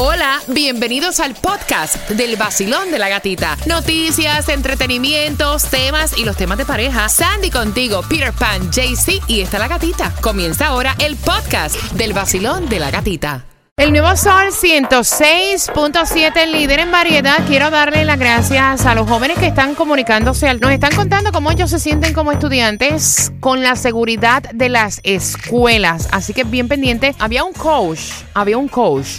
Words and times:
Hola, 0.00 0.40
bienvenidos 0.46 1.18
al 1.18 1.34
podcast 1.34 2.08
del 2.10 2.36
vacilón 2.36 2.92
de 2.92 3.00
la 3.00 3.08
gatita. 3.08 3.56
Noticias, 3.66 4.48
entretenimientos, 4.48 5.64
temas 5.64 6.16
y 6.16 6.24
los 6.24 6.36
temas 6.36 6.56
de 6.56 6.64
pareja. 6.64 7.08
Sandy 7.08 7.50
contigo, 7.50 8.02
Peter 8.08 8.32
Pan, 8.32 8.70
JC 8.70 9.20
y 9.26 9.40
está 9.40 9.58
la 9.58 9.66
gatita. 9.66 10.14
Comienza 10.20 10.68
ahora 10.68 10.94
el 11.00 11.16
podcast 11.16 11.74
del 11.94 12.12
vacilón 12.12 12.68
de 12.68 12.78
la 12.78 12.92
gatita. 12.92 13.44
El 13.76 13.90
nuevo 13.90 14.14
Sol 14.16 14.50
106.7, 14.52 16.46
líder 16.46 16.78
en 16.78 16.92
variedad. 16.92 17.44
Quiero 17.48 17.68
darle 17.70 18.04
las 18.04 18.20
gracias 18.20 18.86
a 18.86 18.94
los 18.94 19.08
jóvenes 19.08 19.36
que 19.40 19.48
están 19.48 19.74
comunicándose. 19.74 20.54
Nos 20.54 20.70
están 20.70 20.94
contando 20.94 21.32
cómo 21.32 21.50
ellos 21.50 21.70
se 21.70 21.80
sienten 21.80 22.14
como 22.14 22.30
estudiantes 22.30 23.32
con 23.40 23.64
la 23.64 23.74
seguridad 23.74 24.44
de 24.52 24.68
las 24.68 25.00
escuelas. 25.02 26.06
Así 26.12 26.34
que 26.34 26.44
bien 26.44 26.68
pendiente. 26.68 27.16
Había 27.18 27.42
un 27.42 27.52
coach, 27.52 27.98
había 28.32 28.58
un 28.58 28.68
coach 28.68 29.18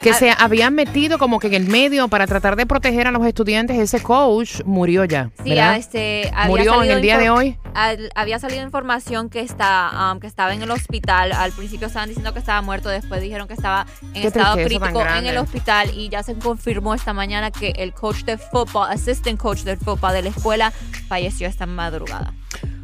que 0.00 0.14
se 0.14 0.30
habían 0.36 0.74
metido 0.74 1.18
como 1.18 1.38
que 1.40 1.48
en 1.48 1.54
el 1.54 1.66
medio 1.66 2.08
para 2.08 2.26
tratar 2.26 2.54
de 2.56 2.66
proteger 2.66 3.06
a 3.06 3.10
los 3.10 3.26
estudiantes. 3.26 3.78
Ese 3.78 4.00
coach 4.02 4.60
murió 4.64 5.04
ya. 5.04 5.30
Sí, 5.42 5.50
¿verdad? 5.50 5.76
este, 5.76 6.30
había 6.34 6.46
Murió 6.48 6.82
en 6.82 6.90
el 6.90 7.02
día 7.02 7.18
de 7.18 7.30
hoy. 7.30 7.58
al- 7.74 8.10
había 8.14 8.38
salido 8.38 8.62
información 8.62 9.28
que, 9.28 9.40
está, 9.40 10.12
um, 10.12 10.20
que 10.20 10.26
estaba 10.26 10.54
en 10.54 10.62
el 10.62 10.70
hospital. 10.70 11.32
Al 11.32 11.52
principio 11.52 11.88
estaban 11.88 12.08
diciendo 12.08 12.32
que 12.32 12.38
estaba 12.38 12.62
muerto, 12.62 12.88
después 12.88 13.20
dijeron 13.20 13.48
que 13.48 13.54
estaba 13.54 13.86
en 14.14 14.22
Qué 14.22 14.28
estado 14.28 14.54
crítico 14.56 15.04
en 15.16 15.26
el 15.26 15.36
hospital 15.38 15.90
y 15.94 16.08
ya 16.08 16.22
se 16.22 16.34
confirmó 16.34 16.94
esta 16.94 17.12
mañana 17.12 17.50
que 17.50 17.70
el 17.76 17.92
coach 17.92 18.22
de 18.24 18.38
fútbol, 18.38 18.88
assistant 18.90 19.38
coach 19.38 19.60
de 19.62 19.76
fútbol 19.76 20.12
de 20.12 20.22
la 20.22 20.28
escuela, 20.28 20.72
falleció 21.08 21.48
esta 21.48 21.66
madrugada. 21.66 22.32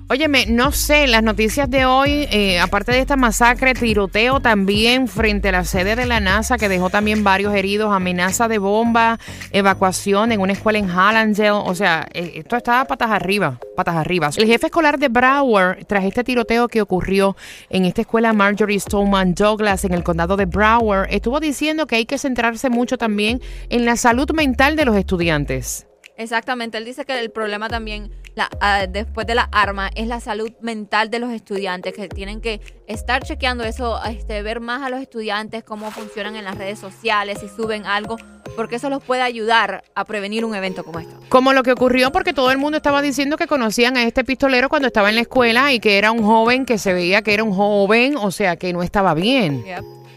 Óyeme, 0.07 0.45
no 0.45 0.71
sé, 0.71 1.07
las 1.07 1.23
noticias 1.23 1.71
de 1.71 1.87
hoy, 1.87 2.29
eh, 2.31 2.61
aparte 2.61 2.93
de 2.93 2.99
esta 2.99 3.17
masacre, 3.17 3.73
tiroteo 3.73 4.39
también 4.39 5.09
frente 5.09 5.49
a 5.49 5.53
la 5.53 5.65
sede 5.65 5.97
de 5.97 6.05
la 6.05 6.21
NASA, 6.21 6.59
que 6.59 6.69
dejó 6.69 6.91
también 6.91 7.25
varios 7.25 7.55
heridos, 7.55 7.91
amenaza 7.91 8.47
de 8.47 8.59
bomba, 8.59 9.19
evacuación 9.51 10.31
en 10.31 10.43
una 10.43 10.53
escuela 10.53 10.79
en 10.79 10.89
Hallandale. 10.91 11.53
O 11.53 11.75
sea, 11.75 12.07
eh, 12.13 12.33
esto 12.35 12.57
está 12.57 12.85
patas 12.85 13.11
arriba, 13.13 13.59
patas 13.77 13.97
arriba. 13.97 14.29
El 14.37 14.47
jefe 14.47 14.67
escolar 14.67 14.99
de 14.99 15.09
Broward, 15.09 15.87
tras 15.87 16.05
este 16.05 16.23
tiroteo 16.23 16.69
que 16.69 16.83
ocurrió 16.83 17.35
en 17.71 17.87
esta 17.87 18.03
escuela 18.03 18.35
Marjorie 18.35 18.79
Stoneman 18.79 19.35
Douglas 19.35 19.87
en 19.87 19.95
el 19.95 20.05
condado 20.05 20.37
de 20.37 20.45
Broward, 20.45 21.09
estuvo 21.11 21.41
diciendo 21.41 21.87
que 21.87 21.97
hay 21.97 22.05
que 22.05 22.19
centrarse 22.19 22.69
mucho 22.69 22.99
también 22.99 23.41
en 23.71 23.87
la 23.87 23.97
salud 23.97 24.31
mental 24.33 24.77
de 24.77 24.85
los 24.85 24.97
estudiantes. 24.97 25.87
Exactamente, 26.17 26.79
él 26.79 26.85
dice 26.85 27.05
que 27.05 27.19
el 27.19 27.31
problema 27.31 27.69
también, 27.69 28.13
la, 28.35 28.51
ah, 28.61 28.87
después 28.89 29.27
de 29.27 29.35
la 29.35 29.49
arma, 29.53 29.91
es 29.95 30.09
la 30.09 30.21
salud 30.21 30.51
mental 30.61 31.11
de 31.11 31.19
los 31.19 31.31
estudiantes, 31.31 31.93
que 31.95 32.09
tienen 32.09 32.41
que 32.41 32.61
estar 32.87 33.23
chequeando 33.23 33.65
eso, 33.65 34.03
este, 34.05 34.43
ver 34.43 34.61
más 34.61 34.83
a 34.83 34.91
los 34.91 35.01
estudiantes, 35.01 35.63
cómo 35.63 35.91
funcionan 35.91 36.37
en 36.37 36.45
las 36.45 36.57
redes 36.59 36.79
sociales, 36.79 37.39
si 37.41 37.49
suben 37.49 37.87
algo, 37.87 38.17
porque 38.57 38.77
eso 38.77 38.91
los 38.91 39.03
puede 39.03 39.23
ayudar 39.23 39.85
a 39.95 40.05
prevenir 40.05 40.45
un 40.45 40.55
evento 40.55 40.85
como 40.85 40.99
esto. 40.99 41.15
Como 41.29 41.53
lo 41.53 41.63
que 41.63 41.73
ocurrió 41.73 42.13
porque 42.13 42.33
todo 42.33 42.51
el 42.51 42.59
mundo 42.59 42.77
estaba 42.77 43.03
diciendo 43.03 43.37
que 43.37 43.47
conocían 43.47 43.97
a 43.97 44.03
este 44.03 44.25
pistolero 44.25 44.69
cuando 44.69 44.89
estaba 44.89 45.09
en 45.09 45.17
la 45.17 45.23
escuela 45.23 45.73
y 45.73 45.81
que 45.81 45.99
era 45.99 46.13
un 46.13 46.23
joven 46.23 46.67
que 46.67 46.79
se 46.79 46.93
veía 46.93 47.23
que 47.23 47.35
era 47.35 47.45
un 47.45 47.53
joven, 47.53 48.17
o 48.17 48.31
sea, 48.31 48.57
que 48.57 48.73
no 48.73 48.83
estaba 48.83 49.15
bien. 49.15 49.65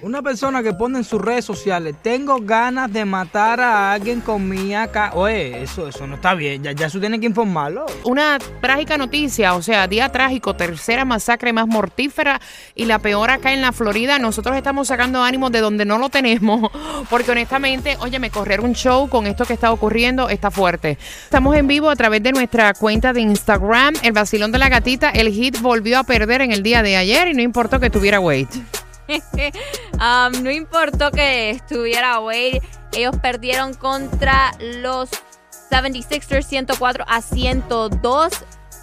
Una 0.03 0.21
persona 0.21 0.61
que 0.61 0.73
pone 0.73 0.99
en 0.99 1.03
sus 1.03 1.19
redes 1.19 1.43
sociales, 1.43 1.95
tengo 2.03 2.39
ganas 2.39 2.93
de 2.93 3.03
matar 3.03 3.59
a 3.59 3.91
alguien 3.91 4.21
con 4.21 4.47
mi 4.47 4.75
AK. 4.75 5.15
Oye, 5.15 5.63
eso, 5.63 5.87
eso 5.87 6.05
no 6.05 6.15
está 6.15 6.35
bien. 6.35 6.61
Ya, 6.61 6.71
ya 6.71 6.85
eso 6.85 6.99
tiene 6.99 7.19
que 7.19 7.25
informarlo. 7.25 7.87
Una 8.03 8.37
trágica 8.61 8.95
noticia, 8.99 9.55
o 9.55 9.63
sea, 9.63 9.87
día 9.87 10.09
trágico, 10.09 10.55
tercera 10.55 11.03
masacre 11.03 11.51
más 11.51 11.65
mortífera 11.65 12.39
y 12.75 12.85
la 12.85 12.99
peor 12.99 13.31
acá 13.31 13.53
en 13.53 13.61
la 13.61 13.71
Florida. 13.71 14.19
Nosotros 14.19 14.55
estamos 14.55 14.87
sacando 14.87 15.23
ánimos 15.23 15.51
de 15.51 15.61
donde 15.61 15.83
no 15.83 15.97
lo 15.97 16.09
tenemos, 16.09 16.69
porque 17.09 17.31
honestamente, 17.31 17.97
oye, 17.99 18.19
me 18.19 18.29
correr 18.29 18.61
un 18.61 18.73
show 18.73 19.09
con 19.09 19.25
esto 19.25 19.45
que 19.45 19.53
está 19.53 19.71
ocurriendo 19.71 20.29
está 20.29 20.51
fuerte. 20.51 20.99
Estamos 21.23 21.55
en 21.55 21.65
vivo 21.65 21.89
a 21.89 21.95
través 21.95 22.21
de 22.21 22.33
nuestra 22.33 22.75
cuenta 22.75 23.13
de 23.13 23.21
Instagram, 23.21 23.95
el 24.03 24.11
vacilón 24.11 24.51
de 24.51 24.59
la 24.59 24.69
gatita. 24.69 25.09
El 25.09 25.29
hit 25.29 25.59
volvió 25.59 25.97
a 25.97 26.03
perder 26.03 26.41
en 26.41 26.51
el 26.51 26.61
día 26.61 26.83
de 26.83 26.97
ayer 26.97 27.29
y 27.29 27.33
no 27.33 27.41
importó 27.41 27.79
que 27.79 27.89
tuviera 27.89 28.19
weight. 28.19 28.51
Um, 29.93 30.43
no 30.43 30.51
importó 30.51 31.09
que 31.11 31.49
estuviera 31.49 32.19
Wade, 32.19 32.61
ellos 32.93 33.15
perdieron 33.19 33.73
contra 33.73 34.51
los 34.81 35.09
76ers 35.71 36.43
104 36.45 37.03
a 37.07 37.21
102. 37.21 38.31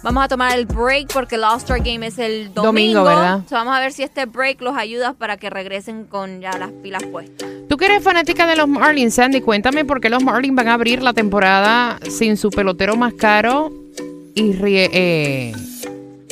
Vamos 0.03 0.23
a 0.23 0.27
tomar 0.27 0.57
el 0.57 0.65
break 0.65 1.11
porque 1.13 1.35
el 1.35 1.43
All-Star 1.45 1.79
Game 1.79 2.05
es 2.05 2.19
el 2.19 2.53
domingo. 2.53 2.63
Domingo, 2.99 3.03
¿verdad? 3.05 3.39
So, 3.49 3.55
vamos 3.55 3.75
a 3.75 3.79
ver 3.79 3.91
si 3.93 4.03
este 4.03 4.25
break 4.25 4.61
los 4.61 4.75
ayuda 4.77 5.13
para 5.13 5.37
que 5.37 5.49
regresen 5.49 6.03
con 6.05 6.41
ya 6.41 6.51
las 6.57 6.71
pilas 6.83 7.03
puestas. 7.05 7.49
Tú 7.69 7.77
que 7.77 7.85
eres 7.85 8.03
fanática 8.03 8.45
de 8.45 8.55
los 8.57 8.67
Marlins, 8.67 9.15
Sandy, 9.15 9.39
cuéntame 9.41 9.85
por 9.85 10.01
qué 10.01 10.09
los 10.09 10.21
Marlins 10.23 10.55
van 10.55 10.67
a 10.67 10.73
abrir 10.73 11.01
la 11.01 11.13
temporada 11.13 11.97
sin 12.09 12.35
su 12.37 12.49
pelotero 12.49 12.95
más 12.97 13.13
caro 13.13 13.71
y 14.35 14.51
rie- 14.53 14.89
eh, 14.91 15.53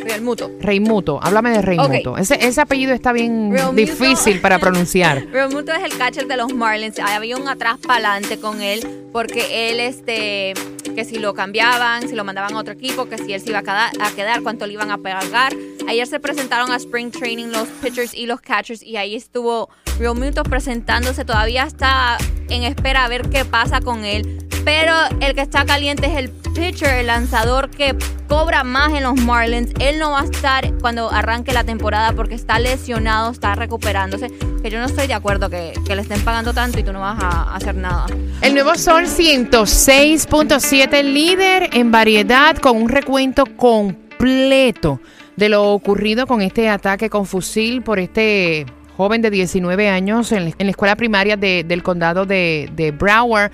Real 0.03 0.21
Muto. 0.21 0.51
Rey 0.59 0.79
Muto. 0.79 1.19
Háblame 1.21 1.51
de 1.51 1.61
Rey 1.61 1.77
Ok. 1.79 1.89
Muto. 1.89 2.17
Ese, 2.17 2.37
ese 2.45 2.61
apellido 2.61 2.93
está 2.93 3.11
bien 3.13 3.55
difícil 3.73 4.41
para 4.41 4.59
pronunciar. 4.59 5.25
Real 5.31 5.49
Muto 5.51 5.71
es 5.71 5.83
el 5.83 5.97
catcher 5.97 6.27
de 6.27 6.37
los 6.37 6.53
Marlins. 6.53 6.99
Había 6.99 7.37
un 7.37 7.47
atrás 7.47 7.77
para 7.85 8.11
adelante 8.11 8.39
con 8.39 8.61
él 8.61 8.85
porque 9.11 9.69
él, 9.69 9.79
este, 9.79 10.53
que 10.95 11.05
si 11.05 11.19
lo 11.19 11.33
cambiaban, 11.33 12.07
si 12.07 12.15
lo 12.15 12.23
mandaban 12.23 12.53
a 12.55 12.59
otro 12.59 12.73
equipo, 12.73 13.05
que 13.05 13.17
si 13.17 13.33
él 13.33 13.41
se 13.41 13.49
iba 13.49 13.59
a 13.59 13.61
quedar, 13.61 13.91
a 14.01 14.11
quedar 14.11 14.41
cuánto 14.41 14.65
le 14.65 14.73
iban 14.73 14.91
a 14.91 14.97
pagar. 14.97 15.53
Ayer 15.87 16.07
se 16.07 16.19
presentaron 16.19 16.71
a 16.71 16.77
Spring 16.77 17.11
Training 17.11 17.47
los 17.47 17.67
pitchers 17.81 18.13
y 18.13 18.25
los 18.25 18.41
catchers 18.41 18.81
y 18.83 18.97
ahí 18.97 19.15
estuvo 19.15 19.69
Real 19.99 20.15
Muto 20.15 20.43
presentándose. 20.43 21.25
Todavía 21.25 21.63
está 21.63 22.17
en 22.49 22.63
espera 22.63 23.05
a 23.05 23.07
ver 23.07 23.29
qué 23.29 23.45
pasa 23.45 23.81
con 23.81 24.03
él. 24.05 24.39
Pero 24.65 24.93
el 25.19 25.35
que 25.35 25.41
está 25.41 25.65
caliente 25.65 26.07
es 26.07 26.15
el 26.15 26.29
pitcher, 26.29 26.99
el 26.99 27.07
lanzador 27.07 27.69
que 27.69 27.95
cobra 28.33 28.63
más 28.63 28.91
en 28.93 29.03
los 29.03 29.15
Marlins. 29.21 29.69
Él 29.79 29.99
no 29.99 30.09
va 30.09 30.21
a 30.21 30.23
estar 30.23 30.73
cuando 30.81 31.11
arranque 31.11 31.53
la 31.53 31.63
temporada 31.63 32.13
porque 32.13 32.33
está 32.33 32.57
lesionado, 32.57 33.29
está 33.31 33.53
recuperándose. 33.53 34.31
Que 34.63 34.71
yo 34.71 34.79
no 34.79 34.85
estoy 34.85 35.05
de 35.05 35.13
acuerdo 35.13 35.51
que, 35.51 35.73
le 35.87 36.01
estén 36.01 36.19
pagando 36.21 36.51
tanto 36.51 36.79
y 36.79 36.83
tú 36.83 36.91
no 36.93 37.01
vas 37.01 37.21
a 37.23 37.53
hacer 37.55 37.75
nada. 37.75 38.07
El 38.41 38.55
nuevo 38.55 38.73
Sol 38.73 39.03
106.7, 39.05 41.03
líder 41.03 41.69
en 41.73 41.91
variedad, 41.91 42.57
con 42.57 42.81
un 42.81 42.89
recuento 42.89 43.45
completo 43.55 44.99
de 45.35 45.49
lo 45.49 45.65
ocurrido 45.71 46.25
con 46.25 46.41
este 46.41 46.69
ataque 46.69 47.11
con 47.11 47.27
fusil 47.27 47.83
por 47.83 47.99
este 47.99 48.65
joven 48.97 49.21
de 49.21 49.29
19 49.29 49.89
años 49.89 50.31
en, 50.31 50.45
la- 50.57 50.69
escuela 50.71 50.95
primaria 50.95 51.37
de- 51.37 51.63
del 51.67 51.83
condado 51.83 52.25
de, 52.25 52.67
de 52.75 52.89
Broward. 52.89 53.51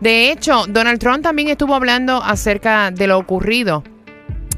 De 0.00 0.30
hecho, 0.30 0.66
Donald 0.68 1.00
Trump 1.00 1.22
también 1.24 1.48
estuvo 1.48 1.74
hablando 1.74 2.22
acerca 2.22 2.92
de 2.92 3.08
lo 3.08 3.18
ocurrido 3.18 3.82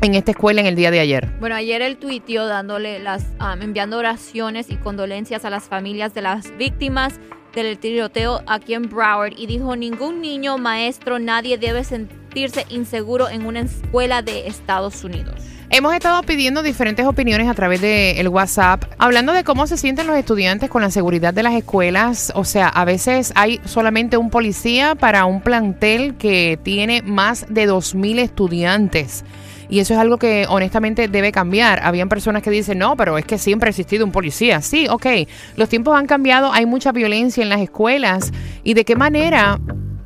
en 0.03 0.15
esta 0.15 0.33
escuela 0.33 0.61
en 0.61 0.67
el 0.67 0.75
día 0.75 0.91
de 0.91 1.01
ayer. 1.01 1.29
Bueno, 1.41 1.55
ayer 1.55 1.81
él 1.81 1.97
tuiteó 1.97 2.47
dándole 2.47 2.99
las, 2.99 3.25
um, 3.41 3.63
enviando 3.63 3.99
oraciones 3.99 4.69
y 4.69 4.77
condolencias 4.77 5.45
a 5.45 5.51
las 5.51 5.65
familias 5.65 6.13
de 6.13 6.23
las 6.23 6.57
víctimas 6.59 7.21
del 7.55 7.79
tiroteo 7.79 8.43
aquí 8.47 8.75
en 8.75 8.89
Broward 8.89 9.35
y 9.37 9.47
dijo 9.47 9.77
ningún 9.77 10.21
niño, 10.21 10.59
maestro, 10.59 11.19
nadie 11.19 11.59
debe 11.59 11.85
sentirse 11.85 12.67
inseguro 12.71 13.29
en 13.29 13.47
una 13.47 13.61
escuela 13.61 14.23
de 14.23 14.47
Estados 14.47 15.05
Unidos. 15.05 15.35
Hemos 15.75 15.95
estado 15.95 16.23
pidiendo 16.23 16.63
diferentes 16.63 17.07
opiniones 17.07 17.49
a 17.49 17.55
través 17.55 17.81
del 17.81 18.29
WhatsApp, 18.29 18.85
hablando 18.99 19.33
de 19.33 19.43
cómo 19.43 19.67
se 19.67 19.79
sienten 19.79 20.07
los 20.07 20.19
estudiantes 20.19 20.69
con 20.69 20.83
la 20.83 20.91
seguridad 20.91 21.33
de 21.33 21.43
las 21.43 21.55
escuelas. 21.55 22.31
O 22.35 22.45
sea, 22.45 22.69
a 22.69 22.85
veces 22.85 23.33
hay 23.37 23.59
solamente 23.65 24.19
un 24.19 24.29
policía 24.29 24.95
para 24.95 25.25
un 25.25 25.41
plantel 25.41 26.15
que 26.17 26.59
tiene 26.63 27.01
más 27.01 27.47
de 27.49 27.67
2.000 27.67 28.19
estudiantes. 28.19 29.25
Y 29.73 29.81
eso 29.81 29.95
es 29.95 30.01
algo 30.01 30.19
que 30.19 30.45
honestamente 30.51 31.09
debe 31.09 31.33
cambiar. 31.33 31.81
Habían 31.83 32.11
personas 32.11 32.43
que 32.43 32.51
dicen, 32.51 32.77
no, 32.77 32.95
pero 32.95 33.17
es 33.17 33.25
que 33.25 33.39
siempre 33.39 33.69
ha 33.69 33.71
existido 33.71 34.05
un 34.05 34.13
policía. 34.13 34.61
Sí, 34.61 34.87
ok, 34.87 35.07
los 35.57 35.71
tiempos 35.71 35.97
han 35.97 36.05
cambiado, 36.05 36.53
hay 36.53 36.67
mucha 36.67 36.93
violencia 36.93 37.43
en 37.43 37.49
las 37.49 37.63
escuelas. 37.63 38.33
¿Y 38.65 38.75
de 38.75 38.85
qué 38.85 38.97
manera 38.97 39.59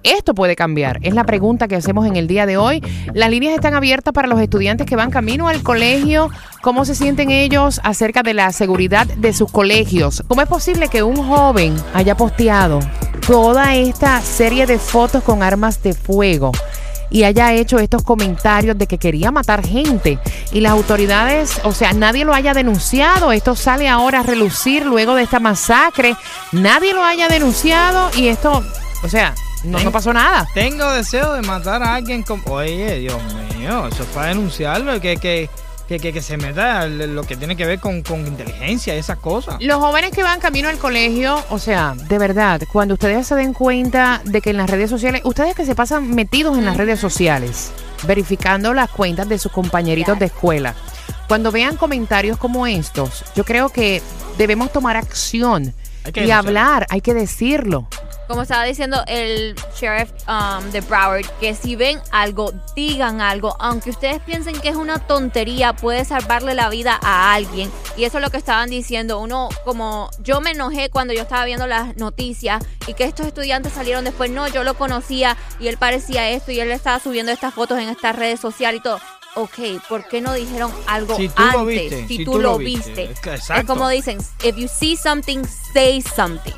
esto 0.05 0.37
puede 0.37 0.55
cambiar? 0.55 1.01
Es 1.03 1.15
la 1.15 1.25
pregunta 1.25 1.67
que 1.67 1.75
hacemos 1.75 2.07
en 2.07 2.15
el 2.15 2.29
día 2.29 2.47
de 2.47 2.57
hoy. 2.57 2.81
Las 3.13 3.29
líneas 3.29 3.55
están 3.55 3.75
abiertas 3.75 4.15
para 4.15 4.29
los 4.29 4.41
estudiantes 4.41 4.87
que 4.87 4.95
van 4.95 5.11
camino 5.11 5.49
al 5.49 5.65
colegio. 5.65 6.31
¿Cómo 6.63 6.85
se 6.85 6.95
sienten 6.95 7.33
ellos 7.33 7.81
acerca 7.83 8.23
de 8.23 8.35
la 8.35 8.53
seguridad 8.53 9.09
de 9.09 9.33
sus 9.33 9.51
colegios? 9.51 10.23
¿Cómo 10.29 10.43
es 10.43 10.49
posible 10.49 10.87
que 10.87 11.03
un 11.03 11.17
joven 11.17 11.75
haya 11.93 12.17
posteado 12.17 12.79
toda 13.27 13.75
esta 13.75 14.21
serie 14.21 14.65
de 14.65 14.79
fotos 14.79 15.25
con 15.25 15.43
armas 15.43 15.83
de 15.83 15.93
fuego? 15.93 16.53
Y 17.11 17.25
haya 17.25 17.53
hecho 17.53 17.79
estos 17.79 18.03
comentarios 18.03 18.77
de 18.79 18.87
que 18.87 18.99
quería 18.99 19.31
matar 19.31 19.67
gente 19.67 20.19
y 20.53 20.61
las 20.61 20.73
autoridades, 20.73 21.61
o 21.65 21.73
sea, 21.73 21.93
nadie 21.93 22.25
lo 22.25 22.35
haya 22.35 22.55
denunciado, 22.55 23.33
esto 23.33 23.55
sale 23.57 23.89
ahora 23.89 24.21
a 24.21 24.23
relucir 24.23 24.85
luego 24.87 25.15
de 25.15 25.23
esta 25.23 25.41
masacre, 25.41 26.17
nadie 26.53 26.93
lo 26.93 27.05
haya 27.05 27.29
denunciado 27.29 28.11
y 28.17 28.29
esto, 28.29 28.65
o 29.03 29.09
sea, 29.09 29.35
no, 29.65 29.81
no 29.81 29.91
pasó 29.91 30.13
nada. 30.13 30.47
Tengo 30.55 30.91
deseo 30.93 31.33
de 31.33 31.43
matar 31.43 31.83
a 31.83 31.95
alguien 31.95 32.23
con... 32.23 32.43
Oye, 32.47 33.01
Dios 33.01 33.21
mío, 33.57 33.89
eso 33.89 34.03
es 34.03 34.09
para 34.11 34.29
denunciarlo. 34.29 35.01
Que, 35.01 35.17
que, 35.17 35.51
que, 35.89 35.99
que, 35.99 36.13
que 36.13 36.23
se 36.23 36.37
meta 36.37 36.87
lo 36.87 37.23
que 37.25 37.37
tiene 37.37 37.57
que 37.57 37.65
ver 37.65 37.79
con, 37.81 38.03
con 38.03 38.27
inteligencia, 38.27 38.95
esas 38.95 39.19
cosas. 39.19 39.57
Los 39.61 39.79
jóvenes 39.79 40.11
que 40.11 40.23
van 40.23 40.41
camino 40.41 40.69
al 40.69 40.79
colegio, 40.79 41.43
o 41.51 41.59
sea, 41.59 41.95
de 41.97 42.19
verdad, 42.19 42.61
cuando 42.73 42.95
ustedes 42.95 43.27
se 43.27 43.35
den 43.35 43.53
cuenta 43.53 44.21
de 44.25 44.41
que 44.41 44.51
en 44.51 44.57
las 44.57 44.69
redes 44.71 44.91
sociales, 44.91 45.23
ustedes 45.25 45.55
que 45.55 45.65
se 45.65 45.75
pasan 45.75 46.15
metidos 46.15 46.59
en 46.59 46.65
las 46.65 46.77
redes 46.77 46.99
sociales, 46.99 47.73
verificando 48.07 48.75
las 48.75 48.91
cuentas 48.91 49.29
de 49.29 49.39
sus 49.39 49.53
compañeritos 49.53 50.19
de 50.19 50.27
escuela, 50.27 50.75
cuando 51.29 51.53
vean 51.53 51.77
comentarios 51.77 52.39
como 52.39 52.67
estos, 52.67 53.25
yo 53.35 53.45
creo 53.45 53.69
que 53.69 54.03
debemos 54.39 54.73
tomar 54.73 54.97
acción 54.97 55.75
y 56.07 56.13
denunciar. 56.13 56.39
hablar, 56.39 56.87
hay 56.91 57.01
que 57.01 57.15
decirlo. 57.15 57.89
Como 58.27 58.43
estaba 58.43 58.65
diciendo 58.65 59.03
el 59.07 59.55
sheriff 59.79 60.11
um, 60.29 60.65
de 60.71 60.81
Broward, 60.81 61.27
que 61.41 61.55
si 61.55 61.77
ven 61.77 62.01
algo, 62.11 62.53
digan 62.75 63.21
algo. 63.21 63.57
Aunque 63.61 63.91
ustedes 63.91 64.21
piensen 64.21 64.59
que 64.61 64.69
es 64.69 64.77
una 64.77 64.99
tontería, 64.99 65.75
puede 65.75 66.05
salvarle 66.05 66.55
la 66.55 66.69
vida 66.69 66.99
a 67.03 67.35
alguien. 67.35 67.71
Y 67.97 68.05
eso 68.05 68.19
es 68.19 68.25
lo 68.25 68.31
que 68.31 68.37
estaban 68.37 68.69
diciendo. 68.69 69.21
Uno, 69.21 69.49
como 69.65 70.11
yo 70.21 70.41
me 70.41 70.51
enojé 70.51 70.91
cuando 70.91 71.13
yo 71.15 71.23
estaba 71.23 71.45
viendo 71.45 71.67
las 71.67 71.97
noticias 71.97 72.65
y 72.87 72.95
que 72.95 73.05
estos 73.05 73.27
estudiantes 73.27 73.73
salieron 73.73 74.05
después. 74.05 74.31
No, 74.31 74.49
yo 74.49 74.65
lo 74.65 74.75
conocía 74.75 75.37
y 75.61 75.69
él 75.69 75.77
parecía 75.79 76.29
esto 76.31 76.51
y 76.51 76.61
él 76.61 76.71
estaba 76.73 76.99
subiendo 76.99 77.31
estas 77.33 77.55
fotos 77.55 77.79
en 77.79 77.89
estas 77.89 78.17
redes 78.17 78.41
sociales 78.41 78.81
y 78.81 78.83
todo. 78.83 78.99
Ok, 79.37 79.83
¿por 79.89 80.09
qué 80.09 80.23
no 80.23 80.33
dijeron 80.33 80.73
algo 80.87 81.15
Si 81.15 81.29
tú 81.29 81.43
antes? 81.43 81.61
lo 81.61 81.67
viste, 81.67 82.09
si, 82.09 82.17
si 82.17 82.25
tú, 82.25 82.33
tú 82.33 82.39
lo 82.39 82.57
viste. 82.59 83.09
viste, 83.09 83.35
es 83.35 83.65
como 83.67 83.87
dicen, 83.89 84.19
if 84.43 84.57
you 84.57 84.67
see 84.67 84.97
something, 84.97 85.45
say 85.75 86.01
something. 86.01 86.55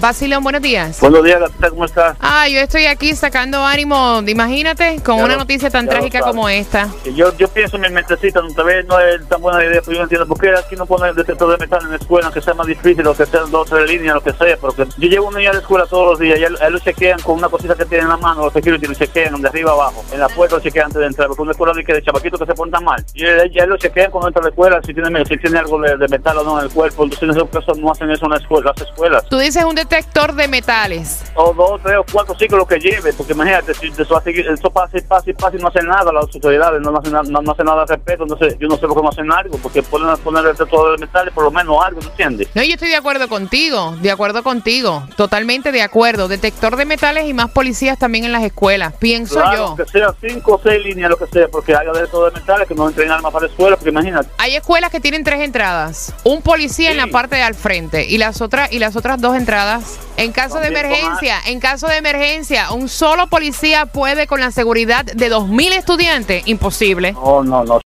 Basilón, 0.00 0.44
buenos 0.44 0.62
días. 0.62 1.00
Buenos 1.00 1.24
días, 1.24 1.40
Gatita, 1.40 1.70
¿cómo 1.70 1.84
estás? 1.84 2.16
Ah, 2.20 2.46
yo 2.48 2.60
estoy 2.60 2.86
aquí 2.86 3.16
sacando 3.16 3.64
ánimo, 3.64 4.22
imagínate, 4.24 5.00
con 5.02 5.16
Ya 5.18 5.24
una 5.24 5.34
lo- 5.34 5.40
noticia 5.40 5.70
tan 5.70 5.88
trágica 5.88 6.20
como 6.20 6.48
esta. 6.48 6.88
Que 7.02 7.12
Yo, 7.14 7.36
yo 7.36 7.48
pienso 7.48 7.76
en 7.76 7.82
mi 7.82 7.90
mentecita, 7.90 8.40
tal 8.54 8.64
vez 8.64 8.86
no 8.86 9.00
es 9.00 9.26
tan 9.28 9.40
buena 9.40 9.64
idea, 9.64 9.80
pero 9.80 9.92
yo 9.94 9.98
no 9.98 10.02
entiendo 10.04 10.26
por 10.28 10.38
qué 10.40 10.50
aquí 10.50 10.76
no 10.76 10.86
ponen 10.86 11.10
el 11.10 11.16
detector 11.16 11.50
de 11.50 11.56
metal 11.58 11.80
en 11.82 11.90
la 11.90 11.96
escuela, 11.96 12.26
aunque 12.26 12.40
sea 12.40 12.54
más 12.54 12.68
difícil, 12.68 13.04
o 13.08 13.14
que 13.14 13.26
sean 13.26 13.50
dos 13.50 13.72
o 13.72 13.74
tres 13.76 13.90
líneas, 13.90 14.14
lo 14.14 14.20
que 14.20 14.32
sea, 14.34 14.56
porque 14.56 14.86
yo 14.98 15.08
llevo 15.08 15.26
un 15.28 15.34
niño 15.34 15.50
a 15.50 15.54
la 15.54 15.58
escuela 15.60 15.84
todos 15.86 16.10
los 16.12 16.20
días 16.20 16.38
y 16.38 16.44
él, 16.44 16.56
él 16.60 16.72
lo 16.72 16.78
chequean 16.78 17.18
con 17.20 17.36
una 17.38 17.48
cosita 17.48 17.74
que 17.74 17.84
tiene 17.84 18.04
en 18.04 18.10
la 18.10 18.16
mano, 18.16 18.44
los 18.44 18.52
security 18.52 18.86
lo 18.86 18.94
chequean 18.94 19.42
de 19.42 19.48
arriba 19.48 19.72
abajo, 19.72 20.04
en 20.12 20.20
la 20.20 20.28
puerta 20.28 20.54
lo 20.56 20.62
chequean 20.62 20.86
antes 20.86 21.00
de 21.00 21.06
entrar, 21.06 21.26
porque 21.26 21.42
una 21.42 21.50
escuela 21.52 21.72
de 21.74 21.82
que 21.84 21.94
de 21.94 22.02
chavaquitos 22.02 22.38
que 22.38 22.46
se 22.46 22.54
portan 22.54 22.84
mal, 22.84 23.04
y 23.14 23.24
él, 23.24 23.50
ya 23.52 23.66
lo 23.66 23.76
chequean 23.76 24.12
cuando 24.12 24.28
entra 24.28 24.40
a 24.42 24.44
la 24.44 24.50
escuela, 24.50 24.80
si 24.86 24.94
tiene, 24.94 25.24
si 25.24 25.36
tiene 25.38 25.58
algo 25.58 25.80
de, 25.80 25.96
de 25.96 26.06
metal 26.06 26.38
o 26.38 26.44
no 26.44 26.58
en 26.60 26.66
el 26.66 26.70
cuerpo, 26.70 27.02
entonces 27.02 27.24
en 27.28 27.30
esos 27.36 27.48
casos 27.48 27.76
no 27.78 27.90
hacen 27.90 28.08
eso 28.12 28.26
en 28.26 28.30
la 28.30 28.36
escuela, 28.36 28.72
las 28.76 28.88
escuelas. 28.88 29.24
Tú 29.28 29.38
dices 29.38 29.64
un 29.64 29.74
detector 29.88 30.34
de 30.34 30.48
metales. 30.48 31.22
o 31.34 31.52
dos, 31.54 31.80
tres 31.82 31.96
o 31.98 32.04
cuatro 32.12 32.36
ciclos 32.38 32.66
que 32.68 32.78
lleve, 32.78 33.12
porque 33.14 33.32
imagínate, 33.32 33.72
si 33.74 33.86
eso, 33.86 34.20
eso 34.24 34.70
pasa 34.70 34.98
y 34.98 35.00
pasa 35.02 35.30
y 35.30 35.32
pasa 35.32 35.56
y 35.56 35.60
no 35.60 35.68
hacen 35.68 35.86
nada, 35.86 36.12
las 36.12 36.24
autoridades 36.24 36.80
no, 36.82 36.96
hacen, 36.96 37.12
nada- 37.12 37.24
no, 37.28 37.40
no 37.40 37.52
hacen 37.52 37.64
nada 37.66 37.82
al 37.82 37.88
respecto, 37.88 38.24
entonces 38.24 38.56
yo 38.60 38.68
no 38.68 38.76
sé 38.76 38.86
por 38.86 38.96
qué 38.96 39.02
no 39.02 39.08
hacen 39.08 39.32
algo, 39.32 39.56
porque 39.58 39.82
pueden 39.82 40.14
poner 40.18 40.44
el 40.46 40.56
todo 40.56 40.92
de 40.92 40.98
metales, 40.98 41.32
por 41.32 41.44
lo 41.44 41.50
menos 41.50 41.76
algo, 41.84 42.00
¿tú 42.00 42.08
entiendes? 42.08 42.48
No, 42.54 42.62
yo 42.62 42.74
estoy 42.74 42.88
de 42.88 42.96
acuerdo 42.96 43.28
contigo, 43.28 43.96
de 44.00 44.10
acuerdo 44.10 44.42
contigo, 44.42 45.06
totalmente 45.16 45.72
de 45.72 45.82
acuerdo. 45.82 46.28
Detector 46.28 46.76
de 46.76 46.84
metales 46.84 47.26
y 47.26 47.32
más 47.34 47.50
policías 47.50 47.98
también 47.98 48.24
en 48.24 48.32
las 48.32 48.42
escuelas, 48.42 48.94
pienso 48.98 49.36
Claro, 49.36 49.76
yo. 49.76 49.84
que 49.84 49.90
sea 49.90 50.14
cinco 50.20 50.54
o 50.54 50.60
seis 50.62 50.82
líneas, 50.84 51.10
lo 51.10 51.16
que 51.16 51.26
sea, 51.26 51.48
porque 51.48 51.74
haya 51.74 51.92
de 51.92 52.06
todo 52.08 52.26
de 52.30 52.32
metales, 52.38 52.68
que 52.68 52.74
no 52.74 52.88
entren 52.88 53.10
armas 53.10 53.32
para 53.32 53.46
la 53.46 53.50
escuela, 53.50 53.76
porque 53.76 53.90
imagínate. 53.90 54.28
Hay 54.38 54.54
escuelas 54.56 54.90
que 54.90 55.00
tienen 55.00 55.24
tres 55.24 55.40
entradas, 55.40 56.12
un 56.24 56.42
policía 56.42 56.90
en 56.90 56.96
la 56.98 57.06
parte 57.06 57.36
de 57.36 57.42
al 57.42 57.54
frente 57.54 58.04
y 58.04 58.18
las 58.18 58.40
otras 58.42 58.70
y 58.72 58.78
las 58.78 58.96
otras 58.96 59.20
dos 59.20 59.36
entradas 59.36 59.77
en 60.16 60.32
caso 60.32 60.58
de 60.58 60.68
emergencia, 60.68 61.36
en 61.46 61.60
caso 61.60 61.86
de 61.86 61.96
emergencia, 61.96 62.72
un 62.72 62.88
solo 62.88 63.28
policía 63.28 63.86
puede 63.86 64.26
con 64.26 64.40
la 64.40 64.50
seguridad 64.50 65.04
de 65.04 65.28
2000 65.28 65.72
estudiantes, 65.72 66.46
imposible. 66.46 67.12
No, 67.12 67.42
no, 67.42 67.64
no. 67.64 67.74